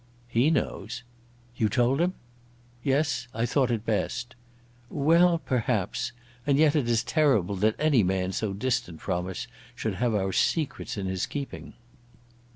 "He 0.27 0.49
knows." 0.49 1.03
"You 1.55 1.69
told 1.69 2.01
him?" 2.01 2.15
"Yes; 2.83 3.27
I 3.35 3.45
thought 3.45 3.69
it 3.69 3.85
best." 3.85 4.33
"Well, 4.89 5.37
perhaps. 5.37 6.11
And 6.47 6.57
yet 6.57 6.75
it 6.75 6.89
is 6.89 7.03
terrible 7.03 7.55
that 7.57 7.75
any 7.77 8.01
man 8.01 8.31
so 8.31 8.51
distant 8.53 8.99
from 8.99 9.27
us 9.27 9.45
should 9.75 9.93
have 10.01 10.15
our 10.15 10.31
secrets 10.33 10.97
in 10.97 11.05
his 11.05 11.27
keeping." 11.27 11.73